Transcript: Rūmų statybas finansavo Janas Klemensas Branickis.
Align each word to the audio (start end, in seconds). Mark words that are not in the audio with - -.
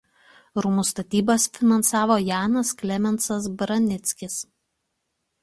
Rūmų 0.65 0.85
statybas 0.91 1.45
finansavo 1.57 2.17
Janas 2.31 2.73
Klemensas 2.81 3.51
Branickis. 3.61 4.41